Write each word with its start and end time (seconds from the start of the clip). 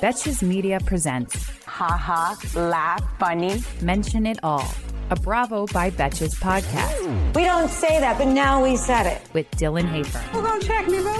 Betches 0.00 0.42
Media 0.42 0.78
presents 0.80 1.34
Ha 1.66 1.86
ha, 1.96 2.36
laugh, 2.54 3.02
funny. 3.18 3.62
Mention 3.82 4.26
It 4.26 4.38
All, 4.42 4.66
a 5.10 5.16
Bravo 5.16 5.66
by 5.68 5.90
Betches 5.90 6.34
podcast 6.36 7.34
We 7.34 7.44
don't 7.44 7.70
say 7.70 8.00
that, 8.00 8.18
but 8.18 8.26
now 8.28 8.62
we 8.62 8.76
said 8.76 9.06
it. 9.06 9.22
with 9.32 9.50
Dylan 9.52 9.88
Hafer. 9.88 10.18
Who 10.18 10.42
gonna 10.42 10.60
check 10.62 10.88
me, 10.88 11.00
bro? 11.00 11.14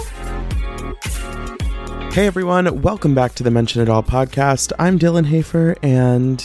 Hey 2.13 2.27
everyone, 2.27 2.83
welcome 2.83 3.15
back 3.15 3.35
to 3.37 3.43
the 3.43 3.51
Mention 3.51 3.81
It 3.83 3.89
All 3.89 4.03
podcast. 4.03 4.73
I'm 4.79 4.99
Dylan 4.99 5.27
Hafer, 5.27 5.77
and 5.83 6.45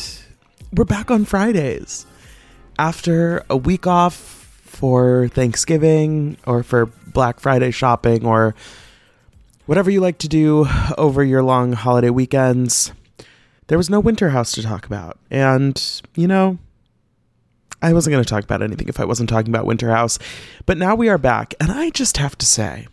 we're 0.73 0.85
back 0.85 1.09
on 1.11 1.25
Fridays. 1.25 2.05
After 2.77 3.43
a 3.49 3.57
week 3.57 3.87
off 3.87 4.13
for 4.65 5.27
Thanksgiving 5.29 6.37
or 6.45 6.61
for 6.63 6.85
Black 7.07 7.39
Friday 7.39 7.71
shopping 7.71 8.25
or 8.25 8.53
whatever 9.65 9.89
you 9.89 9.99
like 9.99 10.17
to 10.19 10.27
do 10.27 10.67
over 10.97 11.23
your 11.23 11.43
long 11.43 11.73
holiday 11.73 12.09
weekends, 12.09 12.91
there 13.67 13.77
was 13.77 13.89
no 13.89 13.99
Winter 13.99 14.29
House 14.29 14.51
to 14.53 14.61
talk 14.61 14.85
about. 14.85 15.19
And, 15.29 16.01
you 16.15 16.27
know, 16.27 16.57
I 17.81 17.93
wasn't 17.93 18.13
going 18.13 18.23
to 18.23 18.29
talk 18.29 18.43
about 18.43 18.61
anything 18.61 18.87
if 18.87 18.99
I 18.99 19.05
wasn't 19.05 19.29
talking 19.29 19.49
about 19.49 19.65
Winter 19.65 19.91
House. 19.91 20.17
But 20.65 20.77
now 20.77 20.95
we 20.95 21.09
are 21.09 21.17
back, 21.17 21.53
and 21.59 21.71
I 21.71 21.89
just 21.89 22.17
have 22.17 22.37
to 22.37 22.45
say, 22.45 22.87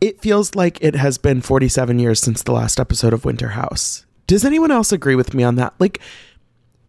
it 0.00 0.20
feels 0.20 0.54
like 0.54 0.78
it 0.80 0.94
has 0.94 1.18
been 1.18 1.40
47 1.40 1.98
years 1.98 2.20
since 2.20 2.42
the 2.42 2.52
last 2.52 2.78
episode 2.78 3.12
of 3.12 3.24
Winter 3.24 3.48
House. 3.48 4.06
Does 4.26 4.44
anyone 4.44 4.70
else 4.70 4.92
agree 4.92 5.16
with 5.16 5.34
me 5.34 5.42
on 5.42 5.56
that? 5.56 5.74
Like, 5.78 6.00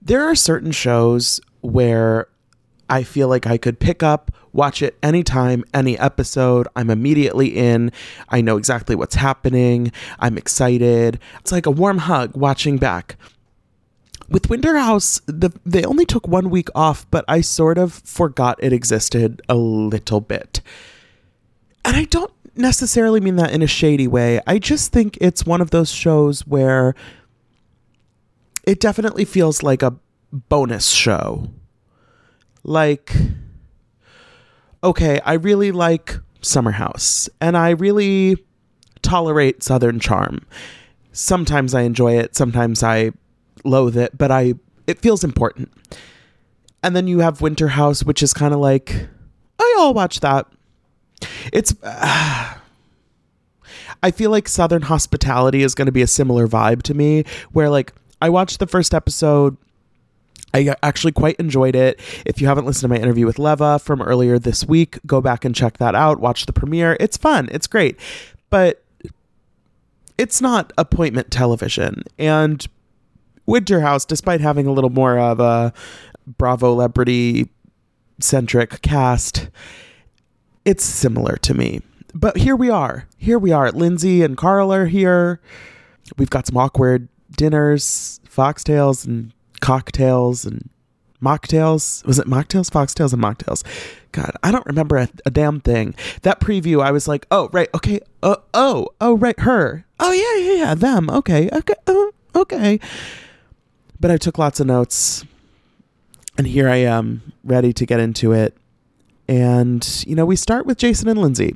there 0.02 0.23
are 0.23 0.35
certain 0.35 0.72
shows 0.72 1.41
where 1.61 2.28
I 2.89 3.03
feel 3.03 3.27
like 3.27 3.45
I 3.47 3.57
could 3.57 3.79
pick 3.79 4.01
up, 4.01 4.31
watch 4.51 4.81
it 4.81 4.97
anytime, 5.03 5.63
any 5.73 5.97
episode. 5.97 6.67
I'm 6.75 6.89
immediately 6.89 7.47
in. 7.47 7.91
I 8.29 8.41
know 8.41 8.57
exactly 8.57 8.95
what's 8.95 9.15
happening. 9.15 9.91
I'm 10.19 10.37
excited. 10.37 11.19
It's 11.39 11.51
like 11.51 11.65
a 11.65 11.71
warm 11.71 11.99
hug 11.99 12.35
watching 12.35 12.77
back. 12.77 13.15
With 14.29 14.49
Winter 14.49 14.77
House, 14.77 15.21
the, 15.25 15.51
they 15.65 15.83
only 15.83 16.05
took 16.05 16.27
one 16.27 16.49
week 16.49 16.69
off, 16.75 17.09
but 17.09 17.25
I 17.27 17.41
sort 17.41 17.77
of 17.77 17.93
forgot 17.93 18.63
it 18.63 18.73
existed 18.73 19.41
a 19.49 19.55
little 19.55 20.21
bit. 20.21 20.61
And 21.83 21.95
I 21.95 22.03
don't 22.05 22.31
necessarily 22.55 23.21
mean 23.21 23.37
that 23.37 23.51
in 23.51 23.61
a 23.61 23.67
shady 23.67 24.07
way. 24.07 24.39
I 24.45 24.59
just 24.59 24.91
think 24.91 25.17
it's 25.19 25.45
one 25.45 25.61
of 25.61 25.71
those 25.71 25.91
shows 25.91 26.45
where 26.45 26.93
it 28.63 28.79
definitely 28.79 29.25
feels 29.25 29.63
like 29.63 29.81
a 29.81 29.95
bonus 30.31 30.89
show. 30.89 31.49
Like, 32.70 33.12
okay, 34.84 35.20
I 35.25 35.34
really 35.34 35.72
like 35.72 36.20
Summer 36.42 36.70
House 36.70 37.28
and 37.42 37.58
I 37.58 37.72
really 37.72 38.38
tolerate 39.02 39.64
Southern 39.64 40.00
Charm. 40.00 40.45
Sometimes 41.12 41.73
I 41.73 41.81
enjoy 41.81 42.20
it, 42.20 42.36
sometimes 42.36 42.84
I 42.84 43.14
loathe 43.66 43.97
it, 43.97 44.16
but 44.16 44.30
I 44.30 44.53
it 44.86 45.00
feels 45.00 45.23
important. 45.23 45.72
And 46.84 46.96
then 46.96 47.08
you 47.08 47.22
have 47.22 47.41
Winter 47.41 47.69
House, 47.69 48.03
which 48.03 48.22
is 48.22 48.35
kind 48.35 48.53
of 48.53 48.59
like, 48.59 49.08
oh, 49.58 49.78
I'll 49.79 49.96
watch 49.96 50.19
that. 50.19 50.46
It's. 51.52 51.74
Uh, 51.81 52.53
I 54.03 54.12
feel 54.12 54.29
like 54.29 54.47
Southern 54.47 54.84
Hospitality 54.84 55.63
is 55.63 55.74
going 55.74 55.88
to 55.88 55.91
be 55.91 56.03
a 56.03 56.08
similar 56.08 56.47
vibe 56.47 56.84
to 56.84 56.94
me, 56.94 57.24
where 57.52 57.72
like 57.72 57.94
I 58.22 58.29
watched 58.29 58.59
the 58.59 58.68
first 58.68 58.94
episode. 58.94 59.58
I 60.53 60.73
actually 60.83 61.11
quite 61.11 61.35
enjoyed 61.35 61.75
it. 61.75 61.99
If 62.25 62.41
you 62.41 62.47
haven't 62.47 62.65
listened 62.65 62.89
to 62.91 62.95
my 62.95 63.01
interview 63.01 63.25
with 63.25 63.39
Leva 63.39 63.79
from 63.79 64.01
earlier 64.01 64.39
this 64.39 64.65
week, 64.65 64.99
go 65.05 65.21
back 65.21 65.45
and 65.45 65.55
check 65.55 65.77
that 65.77 65.95
out. 65.95 66.19
Watch 66.19 66.45
the 66.45 66.53
premiere. 66.53 66.97
It's 66.99 67.17
fun. 67.17 67.49
It's 67.51 67.67
great. 67.67 67.99
But 68.49 68.83
it's 70.17 70.41
not 70.41 70.73
appointment 70.77 71.31
television. 71.31 72.03
And 72.17 72.65
Winter 73.45 73.81
House, 73.81 74.05
despite 74.05 74.41
having 74.41 74.67
a 74.67 74.71
little 74.71 74.89
more 74.89 75.17
of 75.17 75.39
a 75.39 75.73
Bravo 76.37 76.73
celebrity 76.73 77.49
centric 78.19 78.81
cast, 78.81 79.49
it's 80.66 80.83
similar 80.83 81.35
to 81.37 81.53
me. 81.53 81.81
But 82.13 82.37
here 82.37 82.55
we 82.55 82.69
are. 82.69 83.07
Here 83.17 83.39
we 83.39 83.51
are. 83.51 83.71
Lindsay 83.71 84.23
and 84.23 84.35
Carl 84.35 84.73
are 84.73 84.87
here. 84.87 85.39
We've 86.17 86.29
got 86.29 86.47
some 86.47 86.57
awkward 86.57 87.07
dinners, 87.31 88.19
foxtails 88.27 89.05
and 89.05 89.31
cocktails 89.59 90.46
and 90.46 90.70
mocktails. 91.22 92.06
Was 92.06 92.20
it 92.20 92.28
mocktails, 92.28 92.70
foxtails, 92.70 93.14
and 93.14 93.22
mocktails? 93.22 93.64
God, 94.12 94.31
I 94.42 94.52
don't 94.52 94.66
remember 94.66 94.97
a, 94.97 95.09
a 95.25 95.31
damn 95.31 95.59
thing. 95.59 95.96
That 96.24 96.40
preview, 96.40 96.84
I 96.84 96.92
was 96.92 97.08
like, 97.08 97.28
oh, 97.31 97.50
right, 97.52 97.70
okay, 97.75 98.00
uh, 98.24 98.38
oh, 98.53 98.90
oh, 99.00 99.18
right, 99.18 99.40
her. 99.42 99.86
Oh, 100.00 100.12
yeah, 100.12 100.46
yeah, 100.46 100.66
yeah, 100.66 100.75
them. 100.75 101.09
Okay, 101.09 101.50
okay, 101.52 101.75
uh, 101.88 102.06
okay. 102.36 102.80
But 104.00 104.12
I 104.12 104.18
took 104.18 104.38
lots 104.38 104.59
of 104.59 104.68
notes, 104.68 105.25
and 106.38 106.47
here 106.47 106.70
I 106.70 106.78
am, 106.78 107.34
ready 107.44 107.74
to 107.74 107.86
get 107.86 108.00
into 108.00 108.31
it. 108.31 108.56
And, 109.28 110.03
you 110.08 110.16
know, 110.16 110.26
we 110.26 110.36
start 110.36 110.66
with 110.66 110.78
Jason 110.78 111.08
and 111.08 111.22
Lindsay. 111.22 111.56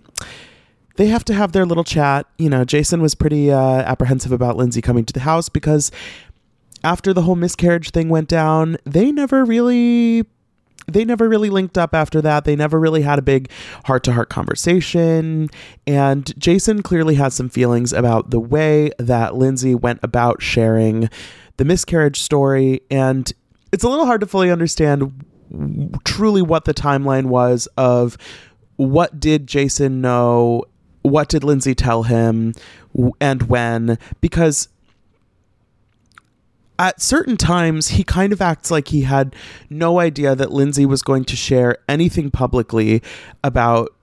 They 0.95 1.07
have 1.07 1.25
to 1.25 1.33
have 1.33 1.53
their 1.53 1.65
little 1.65 1.83
chat. 1.83 2.27
You 2.37 2.49
know, 2.49 2.65
Jason 2.65 3.01
was 3.01 3.15
pretty 3.15 3.51
uh, 3.51 3.57
apprehensive 3.57 4.31
about 4.31 4.57
Lindsay 4.57 4.79
coming 4.79 5.05
to 5.05 5.13
the 5.13 5.21
house 5.21 5.49
because 5.49 5.89
after 6.83 7.13
the 7.13 7.21
whole 7.21 7.35
miscarriage 7.35 7.91
thing 7.91 8.09
went 8.09 8.27
down, 8.27 8.77
they 8.85 9.11
never 9.11 9.45
really 9.45 10.25
they 10.87 11.05
never 11.05 11.29
really 11.29 11.49
linked 11.49 11.77
up 11.77 11.95
after 11.95 12.21
that. 12.21 12.43
They 12.43 12.55
never 12.55 12.79
really 12.79 13.03
had 13.03 13.17
a 13.17 13.21
big 13.21 13.49
heart 13.85 14.03
to 14.03 14.13
heart 14.13 14.29
conversation. 14.29 15.49
And 15.87 16.37
Jason 16.37 16.83
clearly 16.83 17.15
has 17.15 17.33
some 17.33 17.49
feelings 17.49 17.93
about 17.93 18.31
the 18.31 18.39
way 18.39 18.91
that 18.99 19.35
Lindsay 19.35 19.75
went 19.75 19.99
about 20.03 20.41
sharing 20.41 21.09
the 21.57 21.65
miscarriage 21.65 22.21
story. 22.21 22.81
And 22.91 23.31
it's 23.71 23.83
a 23.83 23.89
little 23.89 24.05
hard 24.05 24.21
to 24.21 24.27
fully 24.27 24.51
understand 24.51 25.23
truly 26.03 26.41
what 26.41 26.65
the 26.65 26.73
timeline 26.73 27.27
was 27.27 27.67
of 27.77 28.17
what 28.75 29.19
did 29.19 29.47
Jason 29.47 30.01
know, 30.01 30.65
what 31.03 31.29
did 31.29 31.43
Lindsay 31.43 31.75
tell 31.75 32.03
him, 32.03 32.53
and 33.21 33.43
when, 33.43 33.97
because 34.19 34.67
at 36.79 37.01
certain 37.01 37.37
times 37.37 37.89
he 37.89 38.03
kind 38.03 38.33
of 38.33 38.41
acts 38.41 38.71
like 38.71 38.89
he 38.89 39.01
had 39.01 39.35
no 39.69 39.99
idea 39.99 40.35
that 40.35 40.51
Lindsay 40.51 40.85
was 40.85 41.01
going 41.01 41.25
to 41.25 41.35
share 41.35 41.77
anything 41.87 42.31
publicly 42.31 43.01
about 43.43 43.93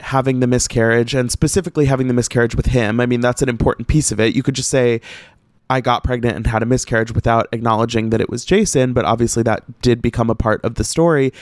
having 0.00 0.40
the 0.40 0.46
miscarriage 0.46 1.14
and 1.14 1.30
specifically 1.30 1.86
having 1.86 2.08
the 2.08 2.14
miscarriage 2.14 2.54
with 2.54 2.66
him. 2.66 3.00
I 3.00 3.06
mean, 3.06 3.20
that's 3.20 3.42
an 3.42 3.48
important 3.48 3.88
piece 3.88 4.12
of 4.12 4.20
it. 4.20 4.34
You 4.34 4.42
could 4.42 4.54
just 4.54 4.70
say, 4.70 5.00
I 5.68 5.80
got 5.80 6.02
pregnant 6.02 6.36
and 6.36 6.46
had 6.46 6.62
a 6.62 6.66
miscarriage 6.66 7.12
without 7.12 7.48
acknowledging 7.52 8.10
that 8.10 8.20
it 8.20 8.30
was 8.30 8.44
Jason, 8.44 8.92
but 8.92 9.04
obviously 9.04 9.42
that 9.44 9.82
did 9.82 10.02
become 10.02 10.30
a 10.30 10.34
part 10.34 10.64
of 10.64 10.76
the 10.76 10.84
story. 10.84 11.32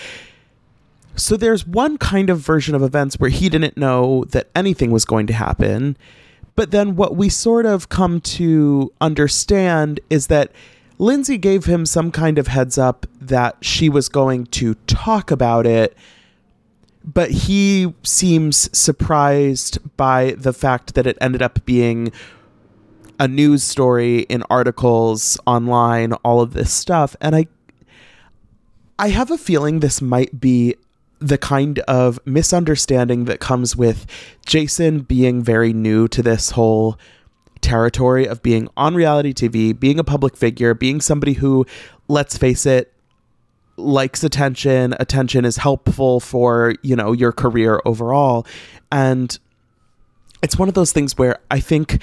So 1.17 1.37
there's 1.37 1.67
one 1.67 1.99
kind 1.99 2.31
of 2.31 2.39
version 2.39 2.75
of 2.75 2.83
events 2.83 3.17
where 3.19 3.31
he 3.31 3.49
didn't 3.49 3.77
know 3.77 4.25
that 4.31 4.49
anything 4.55 4.91
was 4.91 5.05
going 5.05 5.27
to 5.29 5.33
happen. 5.33 5.97
But 6.57 6.71
then 6.71 6.97
what 6.97 7.17
we 7.17 7.29
sort 7.29 7.67
of 7.67 7.89
come 7.89 8.21
to 8.21 8.93
understand 9.01 10.01
is 10.11 10.27
that 10.27 10.53
Lindsay 10.99 11.39
gave 11.39 11.65
him 11.65 11.87
some 11.87 12.11
kind 12.11 12.39
of 12.39 12.49
heads 12.49 12.77
up 12.77 13.07
that 13.21 13.57
she 13.61 13.89
was 13.89 14.09
going 14.09 14.47
to 14.47 14.75
talk 14.87 15.31
about 15.31 15.65
it, 15.65 15.97
but 17.05 17.31
he 17.31 17.95
seems 18.03 18.69
surprised 18.77 19.79
by 19.97 20.33
the 20.37 20.53
fact 20.53 20.95
that 20.95 21.07
it 21.07 21.17
ended 21.21 21.41
up 21.41 21.65
being 21.65 22.13
a 23.21 23.29
news 23.29 23.63
story 23.63 24.21
in 24.23 24.43
articles 24.51 25.39
online, 25.47 26.13
all 26.25 26.41
of 26.41 26.53
this 26.53 26.73
stuff. 26.73 27.17
And 27.21 27.35
I 27.35 27.47
I 28.99 29.11
have 29.11 29.31
a 29.31 29.39
feeling 29.39 29.79
this 29.79 30.03
might 30.03 30.41
be 30.41 30.75
the 31.21 31.39
kind 31.39 31.79
of 31.81 32.19
misunderstanding 32.25 33.27
that 33.27 33.39
comes 33.39 33.77
with 33.77 34.07
Jason 34.45 35.01
being 35.01 35.43
very 35.43 35.73
new 35.73 36.09
to 36.09 36.23
this 36.23 36.51
whole 36.51 36.99
territory 37.59 38.27
of 38.27 38.43
being 38.43 38.69
on 38.77 38.95
reality 38.95 39.33
TV, 39.33 39.79
being 39.79 39.99
a 39.99 40.05
public 40.05 40.37
figure, 40.37 40.75
being 40.75 41.01
somebody 41.01 41.35
who, 41.35 41.67
let's 42.09 42.37
face 42.37 42.67
it, 42.67 42.93
likes 43.77 44.25
attention. 44.25 44.95
Attention 44.99 45.45
is 45.45 45.57
helpful 45.59 46.21
for, 46.21 46.75
you 46.83 46.97
know, 46.97 47.13
your 47.13 47.33
career 47.33 47.81
overall. 47.85 48.47
And 48.91 49.39
it's 50.43 50.59
one 50.59 50.69
of 50.69 50.75
those 50.75 50.93
things 50.93 51.17
where 51.17 51.39
I 51.51 51.61
think 51.61 52.03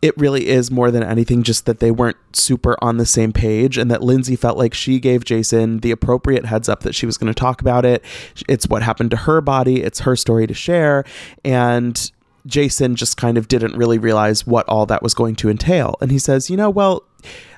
it 0.00 0.16
really 0.16 0.46
is 0.46 0.70
more 0.70 0.90
than 0.90 1.02
anything 1.02 1.42
just 1.42 1.66
that 1.66 1.80
they 1.80 1.90
weren't 1.90 2.16
super 2.32 2.76
on 2.80 2.98
the 2.98 3.06
same 3.06 3.32
page 3.32 3.76
and 3.76 3.90
that 3.90 4.02
Lindsay 4.02 4.36
felt 4.36 4.56
like 4.56 4.72
she 4.72 5.00
gave 5.00 5.24
Jason 5.24 5.78
the 5.78 5.90
appropriate 5.90 6.44
heads 6.44 6.68
up 6.68 6.80
that 6.80 6.94
she 6.94 7.04
was 7.04 7.18
going 7.18 7.32
to 7.32 7.38
talk 7.38 7.60
about 7.60 7.84
it. 7.84 8.04
It's 8.48 8.68
what 8.68 8.82
happened 8.82 9.10
to 9.10 9.16
her 9.16 9.40
body, 9.40 9.82
it's 9.82 10.00
her 10.00 10.14
story 10.14 10.46
to 10.46 10.54
share. 10.54 11.04
And 11.44 12.10
Jason 12.48 12.96
just 12.96 13.16
kind 13.16 13.38
of 13.38 13.46
didn't 13.46 13.76
really 13.76 13.98
realize 13.98 14.46
what 14.46 14.68
all 14.68 14.86
that 14.86 15.02
was 15.02 15.14
going 15.14 15.36
to 15.36 15.48
entail. 15.48 15.96
And 16.00 16.10
he 16.10 16.18
says, 16.18 16.50
You 16.50 16.56
know, 16.56 16.70
well, 16.70 17.04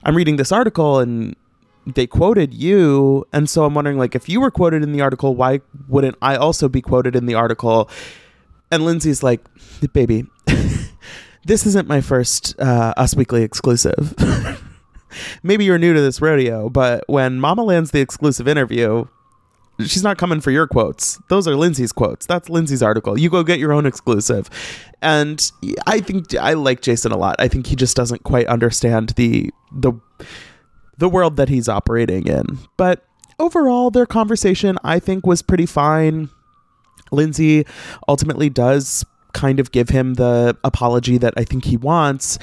I'm 0.04 0.16
reading 0.16 0.36
this 0.36 0.52
article 0.52 0.98
and 0.98 1.36
they 1.86 2.06
quoted 2.06 2.52
you. 2.52 3.26
And 3.32 3.48
so 3.48 3.64
I'm 3.64 3.74
wondering, 3.74 3.96
like, 3.96 4.14
if 4.14 4.28
you 4.28 4.40
were 4.40 4.50
quoted 4.50 4.82
in 4.82 4.92
the 4.92 5.00
article, 5.00 5.34
why 5.34 5.60
wouldn't 5.88 6.16
I 6.20 6.36
also 6.36 6.68
be 6.68 6.82
quoted 6.82 7.16
in 7.16 7.26
the 7.26 7.34
article? 7.34 7.88
And 8.70 8.84
Lindsay's 8.84 9.22
like, 9.22 9.40
Baby, 9.92 10.26
this 11.44 11.66
isn't 11.66 11.88
my 11.88 12.00
first 12.00 12.58
uh, 12.60 12.92
Us 12.96 13.14
Weekly 13.14 13.42
exclusive. 13.42 14.14
Maybe 15.42 15.64
you're 15.64 15.78
new 15.78 15.92
to 15.92 16.00
this 16.00 16.20
rodeo, 16.20 16.68
but 16.68 17.04
when 17.08 17.40
Mama 17.40 17.64
lands 17.64 17.90
the 17.90 18.00
exclusive 18.00 18.46
interview, 18.46 19.06
she's 19.86 20.02
not 20.02 20.18
coming 20.18 20.40
for 20.40 20.50
your 20.50 20.66
quotes. 20.66 21.18
Those 21.28 21.46
are 21.48 21.56
Lindsay's 21.56 21.92
quotes. 21.92 22.26
That's 22.26 22.48
Lindsay's 22.48 22.82
article. 22.82 23.18
You 23.18 23.30
go 23.30 23.42
get 23.42 23.58
your 23.58 23.72
own 23.72 23.86
exclusive. 23.86 24.48
And 25.02 25.50
I 25.86 26.00
think 26.00 26.34
I 26.34 26.54
like 26.54 26.82
Jason 26.82 27.12
a 27.12 27.16
lot. 27.16 27.36
I 27.38 27.48
think 27.48 27.66
he 27.66 27.76
just 27.76 27.96
doesn't 27.96 28.22
quite 28.22 28.46
understand 28.46 29.10
the 29.10 29.50
the 29.72 29.92
the 30.98 31.08
world 31.08 31.36
that 31.36 31.48
he's 31.48 31.68
operating 31.68 32.26
in. 32.26 32.58
But 32.76 33.04
overall, 33.38 33.90
their 33.90 34.06
conversation 34.06 34.78
I 34.84 34.98
think 34.98 35.26
was 35.26 35.42
pretty 35.42 35.66
fine. 35.66 36.28
Lindsay 37.12 37.64
ultimately 38.08 38.50
does 38.50 39.04
kind 39.32 39.60
of 39.60 39.72
give 39.72 39.88
him 39.88 40.14
the 40.14 40.56
apology 40.64 41.18
that 41.18 41.34
I 41.36 41.44
think 41.44 41.64
he 41.64 41.76
wants. 41.76 42.38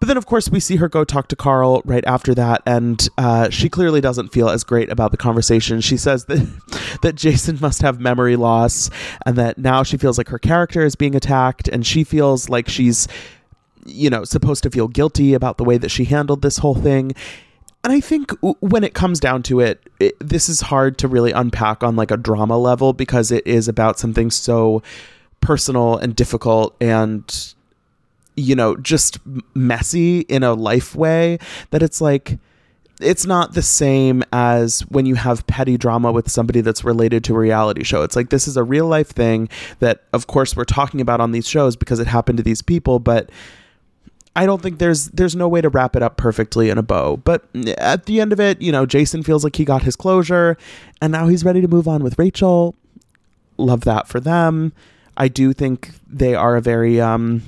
But 0.00 0.06
then, 0.06 0.16
of 0.16 0.24
course, 0.24 0.48
we 0.48 0.60
see 0.60 0.76
her 0.76 0.88
go 0.88 1.04
talk 1.04 1.28
to 1.28 1.36
Carl 1.36 1.82
right 1.84 2.04
after 2.06 2.34
that, 2.34 2.62
and 2.64 3.06
uh, 3.18 3.50
she 3.50 3.68
clearly 3.68 4.00
doesn't 4.00 4.32
feel 4.32 4.48
as 4.48 4.64
great 4.64 4.90
about 4.90 5.10
the 5.10 5.18
conversation. 5.18 5.82
She 5.82 5.98
says 5.98 6.24
that 6.24 6.98
that 7.02 7.16
Jason 7.16 7.58
must 7.60 7.82
have 7.82 8.00
memory 8.00 8.36
loss, 8.36 8.88
and 9.26 9.36
that 9.36 9.58
now 9.58 9.82
she 9.82 9.98
feels 9.98 10.16
like 10.16 10.28
her 10.28 10.38
character 10.38 10.82
is 10.82 10.96
being 10.96 11.14
attacked, 11.14 11.68
and 11.68 11.86
she 11.86 12.02
feels 12.02 12.48
like 12.48 12.66
she's, 12.66 13.08
you 13.84 14.08
know, 14.08 14.24
supposed 14.24 14.62
to 14.62 14.70
feel 14.70 14.88
guilty 14.88 15.34
about 15.34 15.58
the 15.58 15.64
way 15.64 15.76
that 15.76 15.90
she 15.90 16.06
handled 16.06 16.40
this 16.40 16.58
whole 16.58 16.74
thing. 16.74 17.12
And 17.84 17.92
I 17.92 18.00
think 18.00 18.32
when 18.40 18.84
it 18.84 18.94
comes 18.94 19.20
down 19.20 19.42
to 19.44 19.60
it, 19.60 19.82
it, 20.00 20.14
this 20.18 20.48
is 20.48 20.62
hard 20.62 20.96
to 20.98 21.08
really 21.08 21.32
unpack 21.32 21.82
on 21.82 21.96
like 21.96 22.10
a 22.10 22.16
drama 22.16 22.56
level 22.56 22.94
because 22.94 23.30
it 23.30 23.46
is 23.46 23.68
about 23.68 23.98
something 23.98 24.30
so 24.30 24.82
personal 25.40 25.96
and 25.96 26.14
difficult 26.14 26.76
and 26.80 27.54
you 28.36 28.54
know 28.54 28.76
just 28.76 29.18
messy 29.54 30.20
in 30.20 30.42
a 30.42 30.54
life 30.54 30.94
way 30.94 31.38
that 31.70 31.82
it's 31.82 32.00
like 32.00 32.38
it's 33.00 33.24
not 33.24 33.54
the 33.54 33.62
same 33.62 34.22
as 34.32 34.80
when 34.88 35.06
you 35.06 35.14
have 35.14 35.46
petty 35.46 35.76
drama 35.76 36.12
with 36.12 36.30
somebody 36.30 36.60
that's 36.60 36.84
related 36.84 37.24
to 37.24 37.34
a 37.34 37.38
reality 37.38 37.82
show. 37.82 38.02
It's 38.02 38.14
like 38.14 38.30
this 38.30 38.46
is 38.46 38.56
a 38.56 38.64
real 38.64 38.86
life 38.86 39.08
thing 39.08 39.48
that 39.78 40.04
of 40.12 40.26
course 40.26 40.54
we're 40.54 40.64
talking 40.64 41.00
about 41.00 41.20
on 41.20 41.32
these 41.32 41.48
shows 41.48 41.76
because 41.76 41.98
it 41.98 42.06
happened 42.06 42.36
to 42.38 42.44
these 42.44 42.62
people, 42.62 42.98
but 42.98 43.30
I 44.36 44.46
don't 44.46 44.62
think 44.62 44.78
there's 44.78 45.06
there's 45.08 45.34
no 45.34 45.48
way 45.48 45.60
to 45.60 45.68
wrap 45.68 45.96
it 45.96 46.02
up 46.02 46.16
perfectly 46.16 46.70
in 46.70 46.78
a 46.78 46.82
bow. 46.82 47.16
But 47.16 47.44
at 47.78 48.06
the 48.06 48.20
end 48.20 48.32
of 48.32 48.40
it, 48.40 48.60
you 48.62 48.70
know, 48.70 48.86
Jason 48.86 49.22
feels 49.22 49.44
like 49.44 49.56
he 49.56 49.64
got 49.64 49.82
his 49.82 49.96
closure 49.96 50.56
and 51.00 51.10
now 51.10 51.26
he's 51.26 51.44
ready 51.44 51.60
to 51.60 51.68
move 51.68 51.88
on 51.88 52.02
with 52.02 52.18
Rachel. 52.18 52.74
Love 53.56 53.82
that 53.82 54.08
for 54.08 54.20
them. 54.20 54.72
I 55.16 55.28
do 55.28 55.52
think 55.52 55.90
they 56.06 56.34
are 56.34 56.56
a 56.56 56.60
very 56.60 57.00
um, 57.00 57.42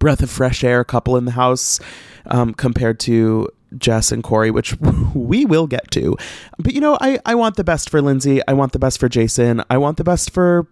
breath 0.00 0.20
of 0.22 0.30
fresh 0.30 0.64
air 0.64 0.82
couple 0.82 1.16
in 1.16 1.26
the 1.26 1.32
house 1.32 1.78
um, 2.26 2.52
compared 2.52 2.98
to 2.98 3.48
Jess 3.78 4.10
and 4.10 4.24
Corey, 4.24 4.50
which 4.50 4.76
we 5.14 5.44
will 5.44 5.68
get 5.68 5.88
to. 5.92 6.16
But 6.58 6.74
you 6.74 6.80
know, 6.80 6.98
I, 7.00 7.20
I 7.24 7.36
want 7.36 7.54
the 7.54 7.62
best 7.62 7.88
for 7.88 8.02
Lindsay. 8.02 8.40
I 8.48 8.54
want 8.54 8.72
the 8.72 8.80
best 8.80 8.98
for 8.98 9.08
Jason. 9.08 9.62
I 9.70 9.78
want 9.78 9.96
the 9.96 10.04
best 10.04 10.32
for 10.32 10.66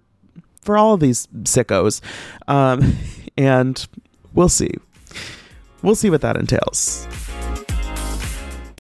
for 0.63 0.77
all 0.77 0.95
of 0.95 1.01
these 1.01 1.29
sickos. 1.43 2.01
Um, 2.49 2.97
and 3.39 3.87
we'll 4.35 4.49
see. 4.49 4.73
We'll 5.83 5.95
see 5.95 6.11
what 6.11 6.23
that 6.23 6.37
entails. 6.37 7.07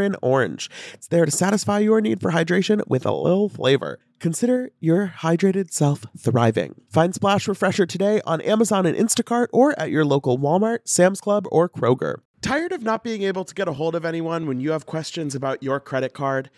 mandarin 0.00 0.16
orange. 0.22 0.70
It's 0.94 1.08
there 1.08 1.24
to 1.24 1.30
satisfy 1.30 1.78
your 1.80 2.00
need 2.00 2.20
for 2.20 2.32
hydration 2.32 2.82
with 2.88 3.06
a 3.06 3.12
little 3.12 3.48
flavor. 3.48 3.98
Consider 4.18 4.70
your 4.80 5.14
hydrated 5.18 5.72
self 5.72 6.04
thriving. 6.18 6.74
Find 6.90 7.14
Splash 7.14 7.48
Refresher 7.48 7.86
today 7.86 8.20
on 8.26 8.40
Amazon 8.42 8.86
and 8.86 8.96
Instacart 8.96 9.48
or 9.52 9.78
at 9.78 9.90
your 9.90 10.04
local 10.04 10.38
Walmart, 10.38 10.80
Sam's 10.84 11.20
Club, 11.20 11.46
or 11.50 11.68
Kroger. 11.68 12.16
Tired 12.42 12.72
of 12.72 12.82
not 12.82 13.04
being 13.04 13.22
able 13.22 13.44
to 13.44 13.54
get 13.54 13.68
a 13.68 13.74
hold 13.74 13.94
of 13.94 14.04
anyone 14.04 14.46
when 14.46 14.60
you 14.60 14.72
have 14.72 14.86
questions 14.86 15.34
about 15.34 15.62
your 15.62 15.78
credit 15.80 16.14
card? 16.14 16.50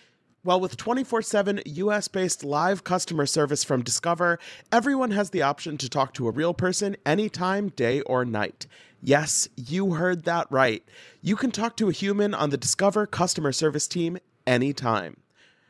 Well, 0.44 0.58
with 0.58 0.76
24 0.76 1.22
7 1.22 1.60
US 1.64 2.08
based 2.08 2.43
live 2.43 2.82
customer 2.82 3.26
service 3.26 3.62
from 3.62 3.82
Discover, 3.82 4.40
everyone 4.72 5.12
has 5.12 5.31
the 5.31 5.43
option 5.43 5.78
to 5.78 5.88
talk 5.88 6.14
to 6.14 6.26
a 6.26 6.32
real 6.32 6.52
person 6.52 6.96
anytime, 7.06 7.69
day 7.69 8.00
or 8.02 8.24
night. 8.24 8.67
Yes, 9.04 9.48
you 9.56 9.94
heard 9.94 10.24
that 10.26 10.46
right. 10.48 10.84
You 11.20 11.34
can 11.34 11.50
talk 11.50 11.76
to 11.78 11.88
a 11.88 11.92
human 11.92 12.34
on 12.34 12.50
the 12.50 12.56
Discover 12.56 13.08
customer 13.08 13.50
service 13.50 13.88
team 13.88 14.18
anytime. 14.46 15.16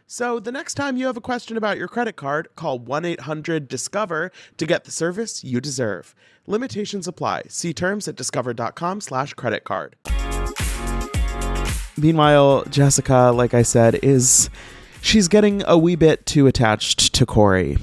So, 0.06 0.38
the 0.38 0.52
next 0.52 0.74
time 0.74 0.98
you 0.98 1.06
have 1.06 1.16
a 1.16 1.22
question 1.22 1.56
about 1.56 1.78
your 1.78 1.88
credit 1.88 2.16
card, 2.16 2.48
call 2.56 2.78
1 2.78 3.06
800 3.06 3.68
Discover 3.68 4.32
to 4.58 4.66
get 4.66 4.84
the 4.84 4.90
service 4.90 5.42
you 5.42 5.62
deserve. 5.62 6.14
Limitations 6.46 7.08
apply. 7.08 7.44
See 7.48 7.72
terms 7.72 8.06
at 8.06 8.16
discover.com/slash 8.16 9.32
credit 9.32 9.64
card. 9.64 9.96
Meanwhile, 11.96 12.64
Jessica, 12.68 13.32
like 13.34 13.54
I 13.54 13.62
said, 13.62 13.98
is 14.02 14.50
she's 15.00 15.28
getting 15.28 15.62
a 15.66 15.78
wee 15.78 15.96
bit 15.96 16.26
too 16.26 16.46
attached 16.46 17.14
to 17.14 17.24
Corey 17.24 17.78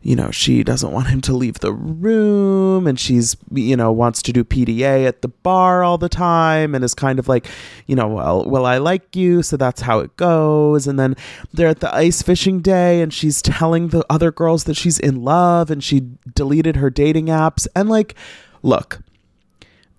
you 0.00 0.14
know, 0.14 0.30
she 0.30 0.62
doesn't 0.62 0.92
want 0.92 1.08
him 1.08 1.20
to 1.22 1.32
leave 1.32 1.58
the 1.58 1.72
room 1.72 2.86
and 2.86 3.00
she's, 3.00 3.36
you 3.52 3.76
know, 3.76 3.90
wants 3.90 4.22
to 4.22 4.32
do 4.32 4.44
PDA 4.44 5.06
at 5.06 5.22
the 5.22 5.28
bar 5.28 5.82
all 5.82 5.98
the 5.98 6.08
time 6.08 6.74
and 6.74 6.84
is 6.84 6.94
kind 6.94 7.18
of 7.18 7.26
like, 7.26 7.48
you 7.86 7.96
know, 7.96 8.06
well, 8.06 8.48
well, 8.48 8.64
I 8.64 8.78
like 8.78 9.16
you, 9.16 9.42
so 9.42 9.56
that's 9.56 9.80
how 9.80 9.98
it 9.98 10.16
goes. 10.16 10.86
And 10.86 11.00
then 11.00 11.16
they're 11.52 11.68
at 11.68 11.80
the 11.80 11.92
ice 11.92 12.22
fishing 12.22 12.60
day 12.60 13.02
and 13.02 13.12
she's 13.12 13.42
telling 13.42 13.88
the 13.88 14.06
other 14.08 14.30
girls 14.30 14.64
that 14.64 14.76
she's 14.76 15.00
in 15.00 15.24
love 15.24 15.68
and 15.68 15.82
she 15.82 16.08
deleted 16.32 16.76
her 16.76 16.90
dating 16.90 17.26
apps. 17.26 17.66
And 17.74 17.88
like, 17.88 18.14
look, 18.62 19.00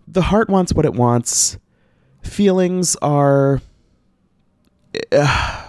the 0.08 0.24
heart 0.24 0.50
wants 0.50 0.74
what 0.74 0.86
it 0.86 0.94
wants. 0.94 1.58
Feelings 2.24 2.96
are. 2.98 3.62
Uh, 5.12 5.66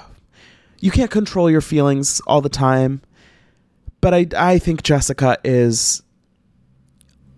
you 0.78 0.90
can't 0.90 1.10
control 1.10 1.50
your 1.50 1.60
feelings 1.60 2.20
all 2.26 2.40
the 2.40 2.48
time 2.48 3.02
but 4.00 4.14
I 4.14 4.26
I 4.36 4.58
think 4.58 4.82
Jessica 4.82 5.38
is 5.44 6.02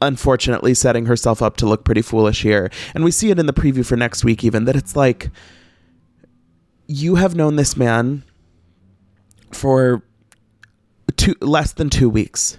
unfortunately 0.02 0.74
setting 0.74 1.06
herself 1.06 1.40
up 1.40 1.56
to 1.58 1.66
look 1.66 1.84
pretty 1.84 2.02
foolish 2.02 2.42
here. 2.42 2.70
And 2.94 3.04
we 3.04 3.10
see 3.10 3.30
it 3.30 3.38
in 3.38 3.46
the 3.46 3.52
preview 3.52 3.86
for 3.86 3.96
next 3.96 4.24
week 4.24 4.44
even 4.44 4.64
that 4.64 4.76
it's 4.76 4.96
like 4.96 5.30
you 6.88 7.14
have 7.14 7.34
known 7.34 7.56
this 7.56 7.76
man 7.76 8.24
for 9.52 10.02
two 11.16 11.34
less 11.40 11.72
than 11.72 11.88
2 11.88 12.10
weeks. 12.10 12.58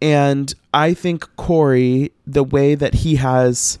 And 0.00 0.54
I 0.72 0.94
think 0.94 1.28
Corey 1.36 2.12
the 2.26 2.44
way 2.44 2.74
that 2.74 2.94
he 2.94 3.16
has 3.16 3.78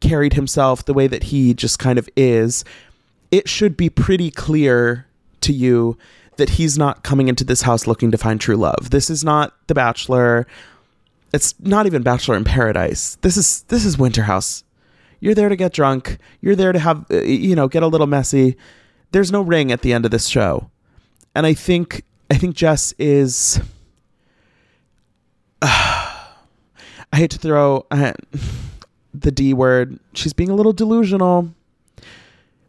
carried 0.00 0.32
himself, 0.32 0.84
the 0.84 0.94
way 0.94 1.06
that 1.06 1.24
he 1.24 1.54
just 1.54 1.78
kind 1.78 1.98
of 1.98 2.08
is, 2.16 2.64
it 3.30 3.48
should 3.48 3.76
be 3.76 3.90
pretty 3.90 4.30
clear 4.30 5.06
to 5.42 5.52
you 5.52 5.96
that 6.38 6.50
he's 6.50 6.78
not 6.78 7.02
coming 7.02 7.28
into 7.28 7.44
this 7.44 7.62
house 7.62 7.86
looking 7.86 8.10
to 8.10 8.18
find 8.18 8.40
true 8.40 8.56
love. 8.56 8.90
This 8.90 9.10
is 9.10 9.22
not 9.22 9.54
The 9.66 9.74
Bachelor. 9.74 10.46
It's 11.32 11.54
not 11.60 11.86
even 11.86 12.02
Bachelor 12.02 12.36
in 12.36 12.44
Paradise. 12.44 13.18
This 13.20 13.36
is 13.36 13.62
this 13.68 13.84
is 13.84 13.98
Winter 13.98 14.22
House. 14.22 14.64
You're 15.20 15.34
there 15.34 15.48
to 15.48 15.56
get 15.56 15.72
drunk. 15.72 16.18
You're 16.40 16.56
there 16.56 16.72
to 16.72 16.78
have 16.78 17.04
uh, 17.10 17.22
you 17.22 17.54
know, 17.54 17.68
get 17.68 17.82
a 17.82 17.86
little 17.86 18.06
messy. 18.06 18.56
There's 19.10 19.32
no 19.32 19.42
ring 19.42 19.70
at 19.70 19.82
the 19.82 19.92
end 19.92 20.04
of 20.04 20.10
this 20.10 20.26
show. 20.26 20.70
And 21.34 21.44
I 21.44 21.54
think 21.54 22.04
I 22.30 22.34
think 22.34 22.56
Jess 22.56 22.94
is 22.98 23.60
I 25.62 26.26
hate 27.12 27.30
to 27.32 27.38
throw 27.38 27.86
uh, 27.90 28.12
the 29.12 29.32
D 29.32 29.52
word. 29.52 29.98
She's 30.14 30.32
being 30.32 30.50
a 30.50 30.54
little 30.54 30.72
delusional. 30.72 31.52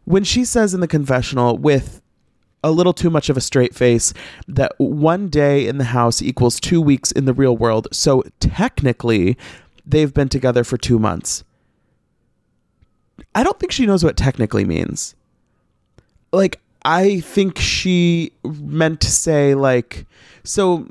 When 0.04 0.24
she 0.24 0.44
says 0.44 0.74
in 0.74 0.80
the 0.80 0.88
confessional 0.88 1.56
with 1.56 2.02
a 2.62 2.70
little 2.70 2.92
too 2.92 3.10
much 3.10 3.28
of 3.30 3.36
a 3.36 3.40
straight 3.40 3.74
face 3.74 4.12
that 4.46 4.72
one 4.78 5.28
day 5.28 5.66
in 5.66 5.78
the 5.78 5.84
house 5.84 6.20
equals 6.20 6.60
two 6.60 6.80
weeks 6.80 7.10
in 7.10 7.24
the 7.24 7.32
real 7.32 7.56
world. 7.56 7.88
So 7.92 8.22
technically, 8.38 9.38
they've 9.86 10.12
been 10.12 10.28
together 10.28 10.64
for 10.64 10.76
two 10.76 10.98
months. 10.98 11.44
I 13.34 13.44
don't 13.44 13.58
think 13.58 13.72
she 13.72 13.86
knows 13.86 14.04
what 14.04 14.16
technically 14.16 14.64
means. 14.64 15.14
Like, 16.32 16.60
I 16.84 17.20
think 17.20 17.58
she 17.58 18.32
meant 18.42 19.00
to 19.02 19.10
say, 19.10 19.54
like, 19.54 20.06
so 20.44 20.86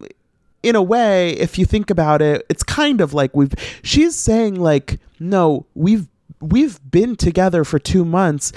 in 0.62 0.76
a 0.76 0.84
way, 0.84 1.32
if 1.32 1.58
you 1.58 1.66
think 1.66 1.90
about 1.90 2.22
it, 2.22 2.46
it's 2.50 2.64
kind 2.64 3.02
of 3.02 3.14
like 3.14 3.36
we've 3.36 3.54
she's 3.82 4.16
saying 4.16 4.56
like, 4.56 5.00
no, 5.20 5.66
we've 5.74 6.08
we've 6.42 6.80
been 6.90 7.16
together 7.16 7.64
for 7.64 7.80
2 7.80 8.06
months 8.06 8.54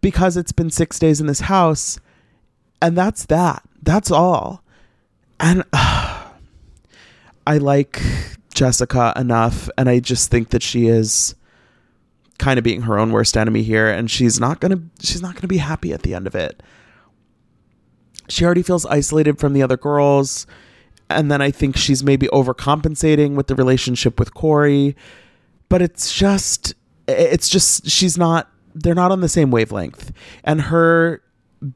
because 0.00 0.36
it's 0.36 0.52
been 0.52 0.70
6 0.70 0.98
days 0.98 1.20
in 1.20 1.26
this 1.26 1.40
house 1.40 1.98
and 2.82 2.98
that's 2.98 3.24
that. 3.26 3.62
That's 3.82 4.10
all. 4.10 4.62
And 5.40 5.64
uh, 5.72 6.28
I 7.46 7.58
like 7.58 8.02
Jessica 8.52 9.14
enough 9.16 9.70
and 9.78 9.88
I 9.88 10.00
just 10.00 10.30
think 10.30 10.50
that 10.50 10.62
she 10.62 10.86
is 10.86 11.34
kind 12.38 12.58
of 12.58 12.64
being 12.64 12.82
her 12.82 12.98
own 12.98 13.12
worst 13.12 13.36
enemy 13.36 13.62
here 13.62 13.88
and 13.88 14.10
she's 14.10 14.38
not 14.38 14.60
to 14.60 14.82
she's 15.00 15.22
not 15.22 15.36
to 15.36 15.48
be 15.48 15.58
happy 15.58 15.92
at 15.92 16.02
the 16.02 16.14
end 16.14 16.26
of 16.26 16.34
it. 16.34 16.62
She 18.28 18.44
already 18.44 18.62
feels 18.62 18.84
isolated 18.86 19.38
from 19.38 19.52
the 19.52 19.62
other 19.62 19.76
girls 19.76 20.46
and 21.08 21.30
then 21.30 21.40
I 21.42 21.50
think 21.50 21.76
she's 21.76 22.02
maybe 22.02 22.26
overcompensating 22.28 23.34
with 23.34 23.46
the 23.46 23.54
relationship 23.54 24.18
with 24.18 24.34
Corey. 24.34 24.96
But 25.68 25.82
it's 25.82 26.12
just, 26.12 26.74
it's 27.08 27.48
just, 27.48 27.88
she's 27.88 28.18
not, 28.18 28.50
they're 28.74 28.94
not 28.94 29.10
on 29.10 29.20
the 29.20 29.28
same 29.28 29.50
wavelength. 29.50 30.12
And 30.44 30.62
her 30.62 31.22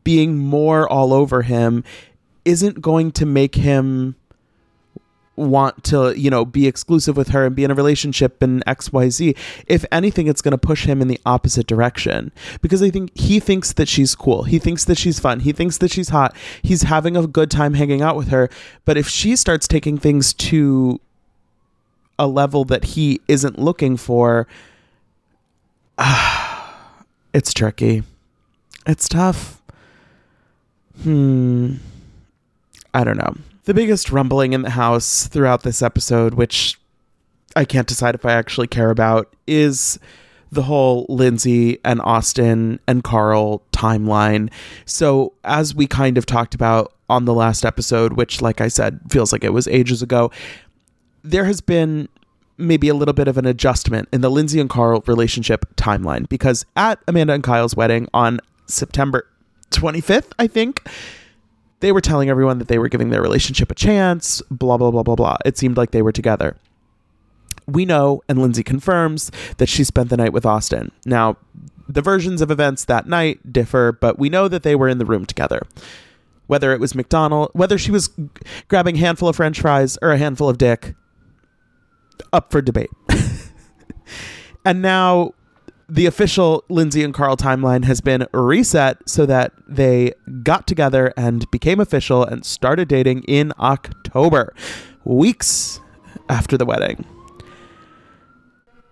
being 0.05 0.38
more 0.38 0.88
all 0.88 1.12
over 1.12 1.43
him 1.43 1.85
isn't 2.45 2.81
going 2.81 3.11
to 3.12 3.26
make 3.26 3.55
him 3.55 4.16
want 5.37 5.85
to, 5.85 6.19
you 6.19 6.31
know, 6.31 6.45
be 6.45 6.66
exclusive 6.66 7.16
with 7.16 7.28
her 7.28 7.45
and 7.45 7.55
be 7.55 7.64
in 7.64 7.71
a 7.71 7.75
relationship 7.75 8.43
and 8.43 8.64
XYZ. 8.64 9.37
If 9.66 9.85
anything, 9.93 10.26
it's 10.26 10.43
going 10.43 10.52
to 10.52 10.59
push 10.59 10.87
him 10.87 11.02
in 11.02 11.09
the 11.09 11.21
opposite 11.26 11.66
direction 11.66 12.33
because 12.62 12.83
I 12.83 12.90
think 12.90 13.16
he 13.16 13.38
thinks 13.38 13.73
that 13.75 13.88
she's 13.88 14.14
cool. 14.14 14.45
He 14.45 14.59
thinks 14.59 14.85
that 14.87 14.99
she's 14.99 15.19
fun. 15.19 15.40
He 15.40 15.52
thinks 15.52 15.78
that 15.78 15.90
she's 15.90 16.09
hot. 16.09 16.35
He's 16.62 16.83
having 16.83 17.16
a 17.16 17.26
good 17.26 17.50
time 17.50 17.75
hanging 17.75 18.02
out 18.02 18.16
with 18.16 18.28
her. 18.28 18.49
But 18.85 18.97
if 18.97 19.09
she 19.09 19.37
starts 19.37 19.69
taking 19.69 19.99
things 19.99 20.33
to 20.35 21.00
a 22.19 22.26
level 22.26 22.64
that 22.64 22.85
he 22.85 23.21
isn't 23.28 23.59
looking 23.59 23.97
for, 23.97 24.47
uh, 25.99 26.73
it's 27.35 27.52
tricky. 27.52 28.02
It's 28.87 29.09
tough. 29.09 29.61
Hmm. 31.03 31.75
I 32.95 33.05
don't 33.05 33.19
know 33.19 33.35
the 33.67 33.75
biggest 33.75 34.11
rumbling 34.11 34.53
in 34.53 34.62
the 34.62 34.71
house 34.71 35.26
throughout 35.26 35.62
this 35.62 35.83
episode, 35.83 36.35
which 36.35 36.79
I 37.55 37.65
can't 37.65 37.87
decide 37.87 38.15
if 38.15 38.25
I 38.25 38.33
actually 38.33 38.69
care 38.69 38.91
about, 38.91 39.35
is 39.47 39.99
the 40.53 40.62
whole 40.62 41.05
Lindsay 41.09 41.79
and 41.85 42.00
Austin 42.00 42.79
and 42.87 43.03
Carl 43.03 43.62
timeline. 43.73 44.50
So, 44.87 45.33
as 45.45 45.75
we 45.75 45.88
kind 45.88 46.17
of 46.17 46.26
talked 46.26 46.55
about 46.55 46.95
on 47.11 47.25
the 47.25 47.35
last 47.35 47.65
episode, 47.65 48.12
which, 48.12 48.41
like 48.41 48.61
I 48.61 48.69
said, 48.69 49.00
feels 49.11 49.33
like 49.33 49.43
it 49.43 49.53
was 49.53 49.67
ages 49.67 50.00
ago, 50.00 50.31
there 51.25 51.45
has 51.45 51.61
been 51.61 52.09
maybe 52.59 52.88
a 52.88 52.95
little 52.95 53.15
bit 53.15 53.26
of 53.26 53.37
an 53.37 53.47
adjustment 53.47 54.09
in 54.12 54.21
the 54.21 54.31
Lindsay 54.31 54.61
and 54.61 54.71
Carl 54.71 55.03
relationship 55.09 55.67
timeline 55.75 56.29
because 56.29 56.65
at 56.76 57.00
Amanda 57.09 57.35
and 57.35 57.43
Kyle's 57.43 57.75
wedding 57.75 58.09
on 58.15 58.41
September 58.67 59.26
25th, 59.70 60.32
I 60.38 60.46
think, 60.46 60.88
they 61.80 61.92
were 61.92 62.00
telling 62.00 62.30
everyone 62.30 62.58
that 62.58 62.68
they 62.68 62.78
were 62.78 62.88
giving 62.88 63.11
their 63.11 63.23
relationship 63.23 63.70
a 63.70 63.75
chance, 63.75 64.42
blah, 64.50 64.76
blah, 64.76 64.90
blah, 64.90 65.02
blah, 65.02 65.14
blah. 65.14 65.37
It 65.44 65.58
seemed 65.58 65.76
like 65.76 65.90
they 65.90 66.02
were 66.02 66.12
together. 66.12 66.56
We 67.66 67.85
know, 67.85 68.23
and 68.28 68.40
Lindsay 68.40 68.62
confirms, 68.62 69.30
that 69.58 69.68
she 69.68 69.85
spent 69.85 70.08
the 70.08 70.16
night 70.16 70.32
with 70.32 70.46
Austin. 70.46 70.92
Now, 71.04 71.37
the 71.88 72.02
versions 72.02 72.40
of 72.40 72.50
events 72.50 72.85
that 72.85 73.06
night 73.06 73.52
differ, 73.52 73.92
but 73.92 74.18
we 74.18 74.28
know 74.28 74.49
that 74.49 74.62
they 74.62 74.75
were 74.75 74.88
in 74.88 74.99
the 74.99 75.04
room 75.04 75.26
together. 75.26 75.62
Whether 76.46 76.73
it 76.73 76.80
was 76.80 76.94
McDonald, 76.94 77.50
whether 77.54 77.76
she 77.76 77.90
was 77.90 78.08
grabbing 78.68 78.96
a 78.96 79.00
handful 79.00 79.28
of 79.28 79.37
french 79.37 79.61
fries 79.61 79.99
or 80.00 80.12
a 80.12 80.18
handful 80.18 80.49
of 80.49 80.58
dick, 80.58 80.94
up 82.32 82.50
for 82.50 82.62
debate. 82.62 82.90
and 84.64 84.80
now 84.80 85.32
the 85.88 86.07
official 86.07 86.64
Lindsay 86.69 87.05
and 87.05 87.14
Carl 87.14 87.37
timeline 87.37 87.85
has 87.85 88.00
been 88.00 88.26
reset 88.33 89.09
so 89.09 89.25
that 89.26 89.52
they 89.69 90.12
got 90.43 90.66
together 90.66 91.12
and 91.16 91.49
became 91.50 91.81
official 91.81 92.25
and 92.25 92.45
started 92.45 92.88
dating 92.88 93.23
in 93.25 93.52
October, 93.59 94.55
weeks 95.05 95.81
after 96.28 96.59
the 96.59 96.66
wedding. 96.66 97.05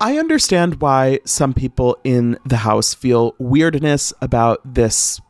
I 0.01 0.19
understand 0.19 0.81
why 0.81 1.21
some 1.25 1.55
people 1.55 1.97
in 2.05 2.39
the 2.45 2.59
house 2.59 2.95
feel 2.95 3.35
weirdness 3.39 4.13
about 4.21 4.61
this 4.75 5.21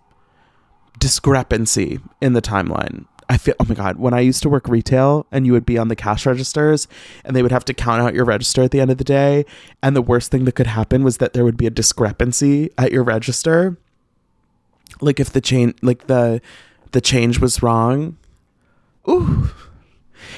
discrepancy 0.98 2.00
in 2.20 2.32
the 2.32 2.42
timeline. 2.42 3.06
I 3.28 3.36
feel 3.38 3.54
oh 3.60 3.64
my 3.68 3.74
god, 3.74 3.98
when 3.98 4.14
I 4.14 4.20
used 4.20 4.42
to 4.42 4.48
work 4.48 4.68
retail 4.68 5.26
and 5.32 5.46
you 5.46 5.52
would 5.52 5.66
be 5.66 5.78
on 5.78 5.88
the 5.88 5.96
cash 5.96 6.26
registers 6.26 6.86
and 7.24 7.34
they 7.34 7.42
would 7.42 7.52
have 7.52 7.64
to 7.66 7.74
count 7.74 8.02
out 8.02 8.14
your 8.14 8.24
register 8.24 8.62
at 8.62 8.70
the 8.70 8.80
end 8.80 8.90
of 8.90 8.98
the 8.98 9.04
day 9.04 9.44
and 9.82 9.96
the 9.96 10.02
worst 10.02 10.30
thing 10.30 10.44
that 10.44 10.52
could 10.52 10.66
happen 10.66 11.04
was 11.04 11.18
that 11.18 11.32
there 11.32 11.44
would 11.44 11.56
be 11.56 11.66
a 11.66 11.70
discrepancy 11.70 12.70
at 12.76 12.92
your 12.92 13.02
register. 13.02 13.78
Like 15.00 15.18
if 15.18 15.32
the 15.32 15.40
chain 15.40 15.74
like 15.82 16.06
the 16.06 16.40
the 16.92 17.00
change 17.00 17.40
was 17.40 17.62
wrong. 17.62 18.16
Ooh. 19.08 19.50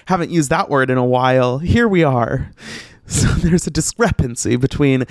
Haven't 0.06 0.30
used 0.30 0.50
that 0.50 0.68
word 0.68 0.90
in 0.90 0.98
a 0.98 1.04
while. 1.04 1.58
Here 1.58 1.88
we 1.88 2.02
are. 2.02 2.50
So 3.08 3.28
there's 3.28 3.68
a 3.68 3.70
discrepancy 3.70 4.56
between 4.56 5.04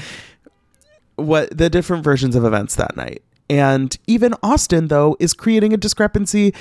what 1.15 1.57
the 1.57 1.69
different 1.69 2.03
versions 2.03 2.35
of 2.35 2.43
events 2.43 2.75
that 2.75 2.97
night. 2.97 3.23
And 3.49 3.97
even 4.05 4.33
Austin 4.43 4.89
though 4.89 5.15
is 5.17 5.33
creating 5.33 5.73
a 5.73 5.77
discrepancy 5.77 6.53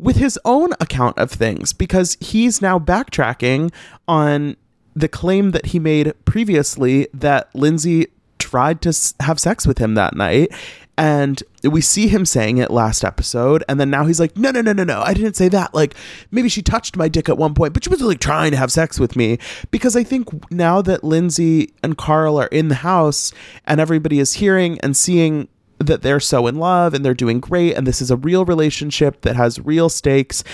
with 0.00 0.16
his 0.16 0.38
own 0.44 0.72
account 0.80 1.18
of 1.18 1.30
things 1.30 1.72
because 1.72 2.16
he's 2.20 2.62
now 2.62 2.78
backtracking 2.78 3.72
on 4.08 4.56
the 4.94 5.08
claim 5.08 5.52
that 5.52 5.66
he 5.66 5.78
made 5.78 6.12
previously 6.24 7.06
that 7.14 7.54
Lindsay 7.54 8.08
tried 8.38 8.80
to 8.82 9.14
have 9.20 9.38
sex 9.38 9.66
with 9.66 9.78
him 9.78 9.94
that 9.94 10.16
night. 10.16 10.50
And 10.98 11.42
we 11.62 11.80
see 11.80 12.08
him 12.08 12.26
saying 12.26 12.58
it 12.58 12.70
last 12.70 13.04
episode. 13.04 13.64
And 13.68 13.80
then 13.80 13.88
now 13.88 14.04
he's 14.04 14.20
like, 14.20 14.36
no, 14.36 14.50
no, 14.50 14.60
no, 14.60 14.72
no, 14.72 14.84
no. 14.84 15.00
I 15.00 15.14
didn't 15.14 15.34
say 15.34 15.48
that. 15.48 15.72
Like, 15.72 15.94
maybe 16.30 16.50
she 16.50 16.60
touched 16.60 16.96
my 16.96 17.08
dick 17.08 17.28
at 17.28 17.38
one 17.38 17.54
point, 17.54 17.72
but 17.72 17.84
she 17.84 17.90
was 17.90 18.02
like 18.02 18.20
trying 18.20 18.50
to 18.50 18.58
have 18.58 18.70
sex 18.70 19.00
with 19.00 19.16
me. 19.16 19.38
Because 19.70 19.96
I 19.96 20.02
think 20.02 20.50
now 20.50 20.82
that 20.82 21.02
Lindsay 21.02 21.72
and 21.82 21.96
Carl 21.96 22.38
are 22.38 22.48
in 22.48 22.68
the 22.68 22.74
house 22.76 23.32
and 23.66 23.80
everybody 23.80 24.18
is 24.18 24.34
hearing 24.34 24.78
and 24.80 24.94
seeing 24.94 25.48
that 25.80 26.02
they're 26.02 26.20
so 26.20 26.46
in 26.46 26.56
love 26.56 26.94
and 26.94 27.04
they're 27.04 27.14
doing 27.14 27.40
great 27.40 27.74
and 27.74 27.86
this 27.86 28.00
is 28.00 28.10
a 28.10 28.16
real 28.16 28.44
relationship 28.44 29.22
that 29.22 29.34
has 29.34 29.58
real 29.58 29.88
stakes. 29.88 30.44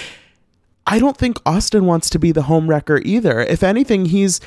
I 0.86 0.98
don't 0.98 1.16
think 1.16 1.38
Austin 1.44 1.84
wants 1.84 2.08
to 2.10 2.18
be 2.18 2.30
the 2.30 2.42
home 2.42 2.70
wrecker 2.70 3.02
either. 3.04 3.40
If 3.40 3.62
anything, 3.62 4.06
he's 4.06 4.40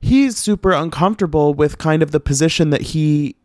he's 0.00 0.38
super 0.38 0.72
uncomfortable 0.72 1.52
with 1.52 1.78
kind 1.78 2.02
of 2.02 2.10
the 2.10 2.20
position 2.20 2.70
that 2.70 2.80
he 2.80 3.36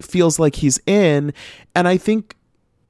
feels 0.00 0.38
like 0.38 0.56
he's 0.56 0.80
in 0.86 1.32
and 1.74 1.86
I 1.86 1.96
think 1.96 2.36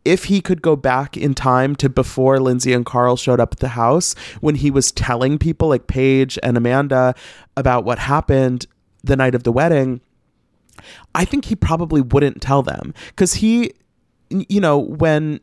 if 0.05 0.25
he 0.25 0.41
could 0.41 0.63
go 0.63 0.75
back 0.75 1.17
in 1.17 1.35
time 1.35 1.77
to 1.77 1.89
before 1.89 2.41
Lindsay 2.41 2.73
and 2.73 2.85
Carl 2.85 3.17
showed 3.17 3.41
up 3.41 3.53
at 3.53 3.61
the 3.61 3.69
house 3.69 4.15
when 4.41 4.57
he 4.57 4.71
was 4.71 4.91
telling 4.91 5.39
people 5.39 5.69
like 5.69 5.87
Paige 5.87 6.39
and 6.43 6.57
Amanda 6.57 7.15
about 7.57 7.85
what 7.85 7.99
happened 7.99 8.67
the 9.05 9.17
night 9.17 9.35
of 9.35 9.45
the 9.45 9.53
wedding, 9.53 10.01
I 11.15 11.25
think 11.25 11.47
he 11.47 11.57
probably 11.57 12.01
wouldn't 12.01 12.41
tell 12.41 12.63
them 12.63 12.95
because 13.09 13.35
he, 13.35 13.73
you 14.31 14.61
know, 14.61 14.79
when 14.79 15.41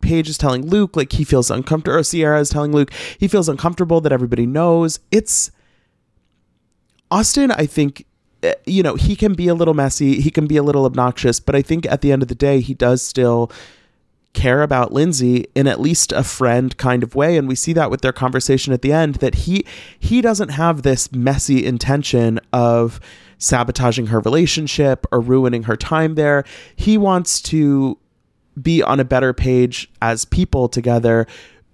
Paige 0.00 0.28
is 0.28 0.38
telling 0.38 0.66
Luke, 0.66 0.96
like 0.96 1.12
he 1.12 1.24
feels 1.24 1.50
uncomfortable, 1.50 1.98
or 1.98 2.02
Ciara 2.02 2.40
is 2.40 2.50
telling 2.50 2.72
Luke, 2.72 2.92
he 3.18 3.28
feels 3.28 3.48
uncomfortable 3.48 4.00
that 4.02 4.12
everybody 4.12 4.46
knows. 4.46 5.00
It's 5.10 5.50
Austin, 7.10 7.50
I 7.52 7.66
think, 7.66 8.06
eh, 8.42 8.54
you 8.66 8.82
know, 8.82 8.96
he 8.96 9.16
can 9.16 9.34
be 9.34 9.48
a 9.48 9.54
little 9.54 9.74
messy, 9.74 10.20
he 10.20 10.30
can 10.30 10.46
be 10.46 10.56
a 10.56 10.62
little 10.62 10.84
obnoxious, 10.84 11.40
but 11.40 11.54
I 11.54 11.62
think 11.62 11.86
at 11.86 12.00
the 12.00 12.12
end 12.12 12.22
of 12.22 12.28
the 12.28 12.34
day, 12.34 12.60
he 12.60 12.74
does 12.74 13.02
still 13.02 13.50
care 14.34 14.62
about 14.62 14.92
Lindsay 14.92 15.46
in 15.54 15.66
at 15.66 15.80
least 15.80 16.12
a 16.12 16.24
friend 16.24 16.76
kind 16.76 17.02
of 17.02 17.14
way. 17.14 17.36
And 17.36 17.46
we 17.46 17.54
see 17.54 17.72
that 17.74 17.90
with 17.90 18.00
their 18.00 18.12
conversation 18.12 18.72
at 18.72 18.82
the 18.82 18.92
end 18.92 19.16
that 19.16 19.34
he 19.34 19.64
he 19.98 20.20
doesn't 20.20 20.50
have 20.50 20.82
this 20.82 21.12
messy 21.12 21.64
intention 21.64 22.40
of 22.52 23.00
sabotaging 23.38 24.06
her 24.06 24.20
relationship 24.20 25.06
or 25.12 25.20
ruining 25.20 25.64
her 25.64 25.76
time 25.76 26.14
there. 26.14 26.44
He 26.76 26.96
wants 26.96 27.40
to 27.42 27.98
be 28.60 28.82
on 28.82 29.00
a 29.00 29.04
better 29.04 29.32
page 29.32 29.90
as 30.00 30.24
people 30.24 30.68
together. 30.68 31.26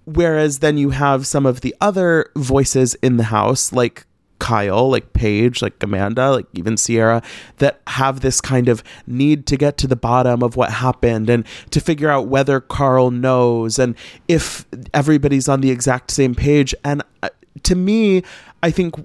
Whereas 0.05 0.59
then 0.59 0.77
you 0.77 0.89
have 0.89 1.27
some 1.27 1.45
of 1.45 1.61
the 1.61 1.75
other 1.79 2.31
voices 2.35 2.95
in 2.95 3.17
the 3.17 3.25
house 3.25 3.71
like 3.71 4.05
Kyle, 4.39 4.89
like 4.89 5.13
Paige, 5.13 5.61
like 5.61 5.81
Amanda, 5.83 6.31
like 6.31 6.47
even 6.53 6.75
Ciara, 6.77 7.21
that 7.57 7.81
have 7.87 8.21
this 8.21 8.41
kind 8.41 8.67
of 8.67 8.83
need 9.05 9.45
to 9.47 9.57
get 9.57 9.77
to 9.77 9.87
the 9.87 9.95
bottom 9.95 10.41
of 10.41 10.55
what 10.55 10.71
happened 10.71 11.29
and 11.29 11.45
to 11.71 11.79
figure 11.79 12.09
out 12.09 12.27
whether 12.27 12.59
Carl 12.59 13.11
knows 13.11 13.77
and 13.77 13.95
if 14.27 14.65
everybody's 14.93 15.47
on 15.47 15.61
the 15.61 15.71
exact 15.71 16.11
same 16.11 16.33
page. 16.33 16.73
And 16.83 17.03
uh, 17.21 17.29
to 17.63 17.75
me, 17.75 18.23
I 18.63 18.71
think 18.71 18.95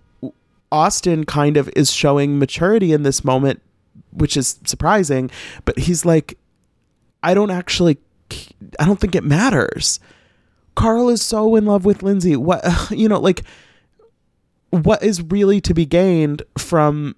Austin 0.73 1.25
kind 1.25 1.57
of 1.57 1.69
is 1.76 1.91
showing 1.93 2.38
maturity 2.38 2.93
in 2.93 3.03
this 3.03 3.25
moment, 3.25 3.61
which 4.12 4.37
is 4.37 4.59
surprising, 4.64 5.31
but 5.64 5.79
he's 5.79 6.05
like, 6.05 6.38
I 7.23 7.35
don't 7.35 7.50
actually, 7.50 7.99
I 8.79 8.85
don't 8.85 9.00
think 9.00 9.14
it 9.14 9.25
matters. 9.25 10.00
Carl 10.75 11.09
is 11.09 11.23
so 11.23 11.55
in 11.57 11.67
love 11.67 11.85
with 11.85 12.03
Lindsay. 12.03 12.37
What, 12.37 12.64
you 12.91 13.09
know, 13.09 13.21
like, 13.21 13.43
what 14.75 15.02
is 15.02 15.23
really 15.23 15.61
to 15.61 15.75
be 15.75 15.87
gained 15.87 16.43
from 16.59 17.14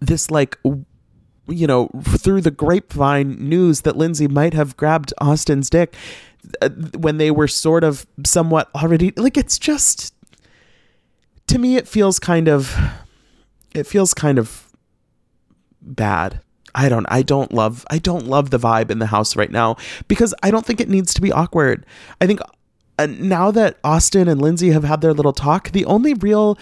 this 0.00 0.30
like 0.30 0.58
you 1.46 1.66
know 1.66 1.88
through 2.02 2.40
the 2.40 2.50
grapevine 2.50 3.36
news 3.48 3.82
that 3.82 3.96
Lindsay 3.96 4.28
might 4.28 4.54
have 4.54 4.76
grabbed 4.76 5.12
Austin's 5.18 5.70
dick 5.70 5.94
uh, 6.60 6.70
when 6.98 7.18
they 7.18 7.30
were 7.30 7.48
sort 7.48 7.84
of 7.84 8.06
somewhat 8.24 8.68
already 8.74 9.12
like 9.16 9.36
it's 9.36 9.58
just 9.58 10.14
to 11.46 11.58
me 11.58 11.76
it 11.76 11.86
feels 11.86 12.18
kind 12.18 12.48
of 12.48 12.76
it 13.74 13.86
feels 13.86 14.12
kind 14.12 14.38
of 14.38 14.68
bad 15.80 16.40
I 16.74 16.88
don't 16.88 17.06
I 17.08 17.22
don't 17.22 17.52
love 17.52 17.84
I 17.90 17.98
don't 17.98 18.26
love 18.26 18.50
the 18.50 18.58
vibe 18.58 18.90
in 18.90 18.98
the 18.98 19.06
house 19.06 19.36
right 19.36 19.50
now 19.50 19.76
because 20.08 20.34
I 20.42 20.50
don't 20.50 20.64
think 20.66 20.80
it 20.80 20.88
needs 20.88 21.14
to 21.14 21.20
be 21.20 21.30
awkward. 21.30 21.86
I 22.20 22.26
think 22.26 22.40
now 23.06 23.50
that 23.50 23.78
Austin 23.84 24.28
and 24.28 24.40
Lindsay 24.40 24.70
have 24.70 24.84
had 24.84 25.00
their 25.00 25.14
little 25.14 25.32
talk, 25.32 25.70
the 25.70 25.84
only 25.84 26.14
real 26.14 26.58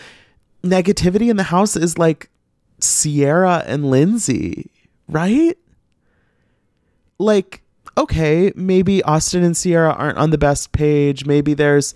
negativity 0.63 1.31
in 1.31 1.37
the 1.37 1.45
house 1.45 1.77
is 1.77 1.99
like 1.99 2.29
Ciara 2.81 3.65
and 3.67 3.91
Lindsay, 3.91 4.71
right? 5.09 5.57
Like, 7.19 7.63
okay, 7.97 8.53
maybe 8.55 9.03
Austin 9.03 9.43
and 9.43 9.57
Ciara 9.57 9.93
aren't 9.93 10.19
on 10.19 10.31
the 10.31 10.39
best 10.39 10.73
page. 10.73 11.27
Maybe 11.27 11.55
there's, 11.55 11.95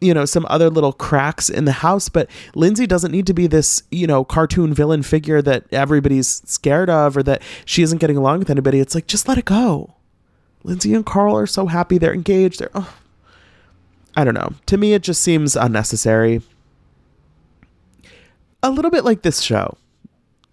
you 0.00 0.14
know, 0.14 0.24
some 0.24 0.46
other 0.48 0.70
little 0.70 0.92
cracks 0.92 1.50
in 1.50 1.64
the 1.64 1.72
house, 1.72 2.08
but 2.08 2.30
Lindsay 2.54 2.86
doesn't 2.86 3.10
need 3.10 3.26
to 3.26 3.34
be 3.34 3.46
this, 3.46 3.82
you 3.90 4.06
know, 4.06 4.24
cartoon 4.24 4.72
villain 4.72 5.02
figure 5.02 5.42
that 5.42 5.64
everybody's 5.72 6.42
scared 6.46 6.90
of 6.90 7.16
or 7.16 7.22
that 7.24 7.42
she 7.64 7.82
isn't 7.82 7.98
getting 7.98 8.16
along 8.16 8.38
with 8.40 8.50
anybody. 8.50 8.80
It's 8.80 8.94
like, 8.94 9.06
just 9.06 9.28
let 9.28 9.38
it 9.38 9.44
go. 9.44 9.94
Lindsay 10.62 10.94
and 10.94 11.06
Carl 11.06 11.36
are 11.36 11.46
so 11.46 11.66
happy. 11.66 11.98
They're 11.98 12.14
engaged. 12.14 12.60
They're, 12.60 12.70
oh, 12.74 12.94
I 14.16 14.24
don't 14.24 14.34
know. 14.34 14.52
To 14.66 14.76
me, 14.76 14.92
it 14.92 15.02
just 15.02 15.22
seems 15.22 15.56
unnecessary. 15.56 16.42
A 18.62 18.70
little 18.70 18.90
bit 18.90 19.04
like 19.04 19.22
this 19.22 19.40
show. 19.40 19.76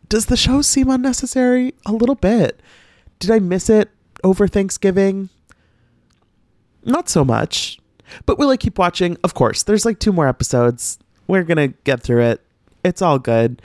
Does 0.10 0.28
the 0.28 0.38
show 0.38 0.62
seem 0.62 0.90
unnecessary? 0.90 1.74
A 1.86 1.92
little 1.92 2.16
bit. 2.16 2.62
Did 3.20 3.32
I 3.32 3.40
miss 3.40 3.70
it 3.70 3.90
over 4.24 4.48
Thanksgiving? 4.48 5.30
Not 6.86 7.10
so 7.10 7.26
much. 7.26 7.80
But 8.26 8.38
will 8.38 8.50
I 8.50 8.58
keep 8.58 8.78
watching? 8.78 9.18
Of 9.24 9.34
course. 9.34 9.64
There's 9.64 9.84
like 9.86 10.00
two 10.00 10.14
more 10.14 10.28
episodes. 10.28 10.98
We're 11.28 11.44
going 11.44 11.58
to 11.58 11.78
get 11.84 12.02
through 12.02 12.24
it. 12.24 12.42
It's 12.86 13.02
all 13.02 13.20
good. 13.20 13.62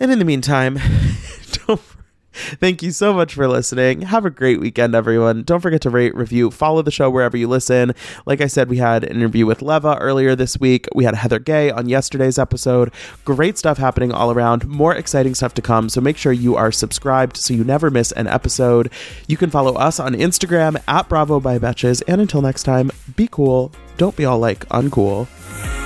And 0.00 0.10
in 0.10 0.18
the 0.18 0.24
meantime, 0.24 0.78
Thank 2.60 2.82
you 2.82 2.90
so 2.90 3.14
much 3.14 3.34
for 3.34 3.48
listening. 3.48 4.02
Have 4.02 4.26
a 4.26 4.30
great 4.30 4.60
weekend, 4.60 4.94
everyone. 4.94 5.42
Don't 5.42 5.60
forget 5.60 5.80
to 5.82 5.90
rate, 5.90 6.14
review, 6.14 6.50
follow 6.50 6.82
the 6.82 6.90
show 6.90 7.08
wherever 7.08 7.36
you 7.36 7.48
listen. 7.48 7.92
Like 8.26 8.40
I 8.40 8.46
said, 8.46 8.68
we 8.68 8.76
had 8.76 9.04
an 9.04 9.16
interview 9.16 9.46
with 9.46 9.62
Leva 9.62 9.96
earlier 10.00 10.36
this 10.36 10.60
week. 10.60 10.86
We 10.94 11.04
had 11.04 11.14
Heather 11.14 11.38
Gay 11.38 11.70
on 11.70 11.88
yesterday's 11.88 12.38
episode. 12.38 12.92
Great 13.24 13.56
stuff 13.56 13.78
happening 13.78 14.12
all 14.12 14.30
around. 14.30 14.66
More 14.66 14.94
exciting 14.94 15.34
stuff 15.34 15.54
to 15.54 15.62
come. 15.62 15.88
So 15.88 16.00
make 16.00 16.18
sure 16.18 16.32
you 16.32 16.56
are 16.56 16.70
subscribed 16.70 17.36
so 17.36 17.54
you 17.54 17.64
never 17.64 17.90
miss 17.90 18.12
an 18.12 18.26
episode. 18.26 18.90
You 19.26 19.36
can 19.36 19.50
follow 19.50 19.74
us 19.74 19.98
on 19.98 20.14
Instagram 20.14 20.82
at 20.86 21.08
Bravo 21.08 21.40
by 21.40 21.58
Betches. 21.58 22.02
And 22.06 22.20
until 22.20 22.42
next 22.42 22.64
time, 22.64 22.90
be 23.16 23.28
cool. 23.30 23.72
Don't 23.96 24.16
be 24.16 24.26
all 24.26 24.38
like 24.38 24.68
uncool. 24.68 25.85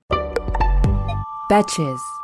Betches. 1.51 2.20